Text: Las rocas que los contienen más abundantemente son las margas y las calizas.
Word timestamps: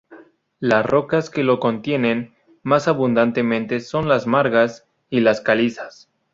Las 0.59 0.83
rocas 0.83 1.29
que 1.29 1.43
los 1.43 1.59
contienen 1.59 2.33
más 2.63 2.87
abundantemente 2.87 3.79
son 3.79 4.09
las 4.09 4.25
margas 4.25 4.87
y 5.11 5.19
las 5.19 5.41
calizas. 5.41 6.09